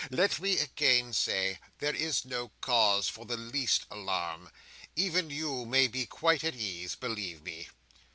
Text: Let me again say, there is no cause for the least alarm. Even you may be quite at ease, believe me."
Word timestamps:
Let 0.09 0.39
me 0.41 0.57
again 0.57 1.13
say, 1.13 1.59
there 1.77 1.93
is 1.93 2.25
no 2.25 2.49
cause 2.59 3.07
for 3.07 3.23
the 3.23 3.37
least 3.37 3.85
alarm. 3.91 4.49
Even 4.95 5.29
you 5.29 5.63
may 5.63 5.87
be 5.87 6.07
quite 6.07 6.43
at 6.43 6.55
ease, 6.55 6.95
believe 6.95 7.43
me." 7.43 7.69